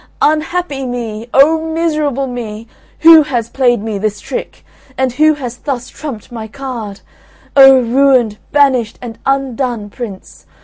unhappy 0.23 0.83
me! 0.83 1.29
O 1.31 1.63
miserable 1.75 2.25
me! 2.25 2.67
Who 3.01 3.21
has 3.21 3.49
played 3.51 3.83
me 3.83 3.99
this 3.99 4.19
trick? 4.19 4.65
and 4.97 5.13
who 5.13 5.35
has 5.35 5.57
thus 5.57 5.89
trumped 5.89 6.31
my 6.31 6.47
card? 6.47 7.01
O 7.55 7.79
ruined, 7.79 8.39
banished, 8.51 8.97
and 8.99 9.19
undone 9.27 9.91
prince! 9.91 10.47